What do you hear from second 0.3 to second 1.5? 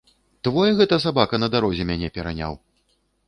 Твой гэта сабака на